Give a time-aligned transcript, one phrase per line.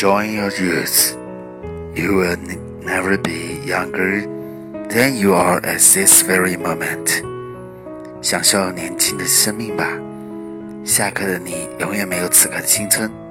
[0.00, 1.14] Enjoy your youth.
[1.94, 2.36] You will
[2.80, 4.22] never be younger
[4.88, 7.22] than you are at this very moment.
[8.22, 9.86] 享受年轻的生命吧。
[10.86, 13.29] 下课的你永远没有此刻的青春。